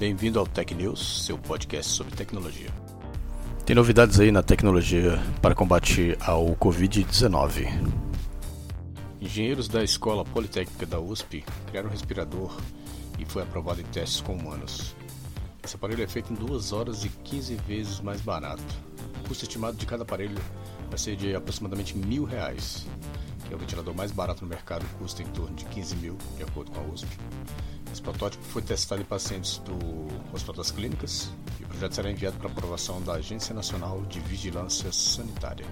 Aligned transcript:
Bem-vindo 0.00 0.38
ao 0.38 0.46
Tech 0.46 0.74
News, 0.74 1.26
seu 1.26 1.36
podcast 1.36 1.92
sobre 1.92 2.16
tecnologia. 2.16 2.70
Tem 3.66 3.76
novidades 3.76 4.18
aí 4.18 4.32
na 4.32 4.42
tecnologia 4.42 5.18
para 5.42 5.54
combater 5.54 6.16
ao 6.22 6.56
Covid-19. 6.56 7.68
Engenheiros 9.20 9.68
da 9.68 9.84
Escola 9.84 10.24
Politécnica 10.24 10.86
da 10.86 10.98
USP 10.98 11.44
criaram 11.66 11.90
um 11.90 11.92
respirador 11.92 12.58
e 13.18 13.26
foi 13.26 13.42
aprovado 13.42 13.82
em 13.82 13.84
testes 13.84 14.22
com 14.22 14.32
humanos. 14.32 14.96
Esse 15.62 15.76
aparelho 15.76 16.02
é 16.02 16.06
feito 16.06 16.32
em 16.32 16.36
2 16.36 16.72
horas 16.72 17.04
e 17.04 17.10
15 17.10 17.56
vezes 17.56 18.00
mais 18.00 18.22
barato. 18.22 18.64
O 19.22 19.28
custo 19.28 19.44
estimado 19.44 19.76
de 19.76 19.84
cada 19.84 20.04
aparelho 20.04 20.38
vai 20.88 20.98
ser 20.98 21.14
de 21.14 21.34
aproximadamente 21.34 21.94
mil 21.94 22.24
reais, 22.24 22.86
é 23.50 23.54
o 23.54 23.58
ventilador 23.58 23.94
mais 23.94 24.12
barato 24.12 24.44
no 24.44 24.48
mercado, 24.48 24.84
custa 24.98 25.22
em 25.22 25.26
torno 25.26 25.54
de 25.56 25.64
15 25.66 25.96
mil, 25.96 26.16
de 26.36 26.42
acordo 26.42 26.70
com 26.70 26.80
a 26.80 26.84
USP. 26.84 27.08
Esse 27.92 28.00
protótipo 28.00 28.44
foi 28.44 28.62
testado 28.62 29.02
em 29.02 29.04
pacientes 29.04 29.58
do 29.58 29.76
Hospital 30.32 30.54
das 30.54 30.70
Clínicas 30.70 31.30
e 31.58 31.64
o 31.64 31.66
projeto 31.66 31.94
será 31.94 32.10
enviado 32.10 32.36
para 32.38 32.48
aprovação 32.48 33.02
da 33.02 33.14
Agência 33.14 33.54
Nacional 33.54 34.02
de 34.02 34.20
Vigilância 34.20 34.92
Sanitária. 34.92 35.66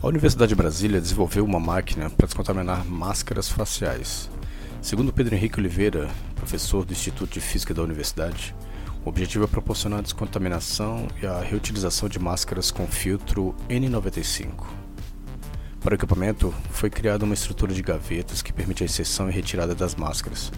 A 0.00 0.06
Universidade 0.06 0.50
de 0.50 0.54
Brasília 0.54 1.00
desenvolveu 1.00 1.44
uma 1.44 1.60
máquina 1.60 2.08
para 2.08 2.26
descontaminar 2.26 2.84
máscaras 2.86 3.48
faciais. 3.48 4.30
Segundo 4.80 5.12
Pedro 5.12 5.34
Henrique 5.34 5.58
Oliveira, 5.58 6.08
professor 6.36 6.84
do 6.84 6.92
Instituto 6.92 7.32
de 7.32 7.40
Física 7.40 7.74
da 7.74 7.82
Universidade, 7.82 8.54
o 9.04 9.08
objetivo 9.08 9.44
é 9.44 9.46
proporcionar 9.48 9.98
a 9.98 10.02
descontaminação 10.02 11.08
e 11.20 11.26
a 11.26 11.40
reutilização 11.40 12.08
de 12.08 12.18
máscaras 12.18 12.70
com 12.70 12.86
filtro 12.86 13.54
N95. 13.68 14.87
Para 15.88 15.94
o 15.94 15.96
equipamento, 15.96 16.54
foi 16.68 16.90
criada 16.90 17.24
uma 17.24 17.32
estrutura 17.32 17.72
de 17.72 17.80
gavetas 17.80 18.42
que 18.42 18.52
permite 18.52 18.82
a 18.82 18.84
inserção 18.84 19.30
e 19.30 19.32
retirada 19.32 19.74
das 19.74 19.94
máscaras, 19.94 20.52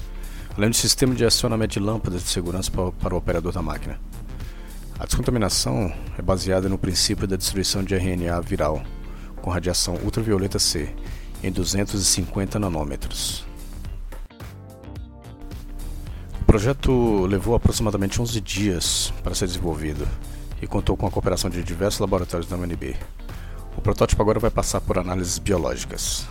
além 0.57 0.71
um 0.71 0.73
sistema 0.73 1.15
de 1.15 1.25
acionamento 1.25 1.75
de 1.75 1.79
lâmpadas 1.79 2.25
de 2.25 2.29
segurança 2.29 2.69
para 2.69 3.15
o 3.15 3.17
operador 3.17 3.53
da 3.53 3.63
máquina. 3.63 4.01
A 4.99 5.07
descontaminação 5.07 5.95
é 6.19 6.21
baseada 6.21 6.69
no 6.69 6.77
princípio 6.77 7.29
da 7.29 7.37
destruição 7.37 7.85
de 7.85 7.95
RNA 7.95 8.41
viral, 8.41 8.83
com 9.41 9.51
radiação 9.51 9.95
ultravioleta 10.03 10.59
C, 10.59 10.93
em 11.45 11.53
250 11.53 12.59
nanômetros. 12.59 13.47
O 16.41 16.45
projeto 16.45 17.25
levou 17.27 17.55
aproximadamente 17.55 18.21
11 18.21 18.41
dias 18.41 19.13
para 19.23 19.37
ser 19.37 19.47
desenvolvido 19.47 20.09
e 20.61 20.67
contou 20.67 20.97
com 20.97 21.07
a 21.07 21.11
cooperação 21.11 21.49
de 21.49 21.63
diversos 21.63 22.01
laboratórios 22.01 22.51
da 22.51 22.57
UNB. 22.57 22.97
O 23.77 23.81
protótipo 23.81 24.21
agora 24.23 24.39
vai 24.39 24.51
passar 24.51 24.81
por 24.81 24.99
análises 24.99 25.39
biológicas. 25.39 26.27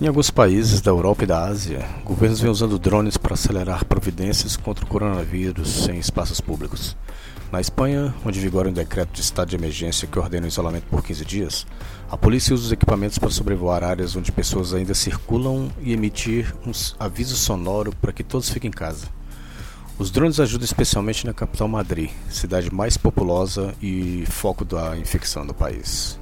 Em 0.00 0.08
alguns 0.08 0.28
países 0.28 0.80
da 0.80 0.90
Europa 0.90 1.22
e 1.22 1.26
da 1.26 1.44
Ásia, 1.44 1.86
governos 2.04 2.40
vêm 2.40 2.50
usando 2.50 2.78
drones 2.78 3.16
para 3.16 3.34
acelerar 3.34 3.84
providências 3.84 4.56
contra 4.56 4.84
o 4.84 4.88
coronavírus 4.88 5.88
em 5.88 5.98
espaços 5.98 6.40
públicos. 6.40 6.96
Na 7.52 7.60
Espanha, 7.60 8.12
onde 8.26 8.40
vigora 8.40 8.68
um 8.68 8.72
decreto 8.72 9.12
de 9.12 9.20
estado 9.20 9.50
de 9.50 9.56
emergência 9.56 10.08
que 10.08 10.18
ordena 10.18 10.46
o 10.46 10.48
isolamento 10.48 10.88
por 10.90 11.00
15 11.00 11.24
dias, 11.24 11.66
a 12.10 12.16
polícia 12.16 12.52
usa 12.52 12.64
os 12.64 12.72
equipamentos 12.72 13.18
para 13.18 13.30
sobrevoar 13.30 13.84
áreas 13.84 14.16
onde 14.16 14.32
pessoas 14.32 14.74
ainda 14.74 14.94
circulam 14.94 15.70
e 15.80 15.92
emitir 15.92 16.52
um 16.66 16.72
aviso 16.98 17.36
sonoro 17.36 17.94
para 17.94 18.12
que 18.12 18.24
todos 18.24 18.50
fiquem 18.50 18.70
em 18.70 18.72
casa. 18.72 19.06
Os 19.96 20.10
drones 20.10 20.40
ajudam 20.40 20.64
especialmente 20.64 21.24
na 21.24 21.32
capital 21.32 21.68
Madrid, 21.68 22.10
cidade 22.28 22.72
mais 22.74 22.96
populosa 22.96 23.72
e 23.80 24.24
foco 24.26 24.64
da 24.64 24.98
infecção 24.98 25.46
do 25.46 25.54
país. 25.54 26.18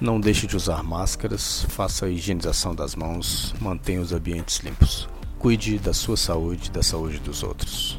Não 0.00 0.20
deixe 0.20 0.48
de 0.48 0.56
usar 0.56 0.82
máscaras, 0.82 1.64
faça 1.68 2.06
a 2.06 2.10
higienização 2.10 2.74
das 2.74 2.96
mãos, 2.96 3.54
mantenha 3.60 4.00
os 4.00 4.12
ambientes 4.12 4.58
limpos. 4.58 5.08
Cuide 5.38 5.78
da 5.78 5.94
sua 5.94 6.16
saúde 6.16 6.68
e 6.68 6.72
da 6.72 6.82
saúde 6.82 7.20
dos 7.20 7.44
outros. 7.44 7.96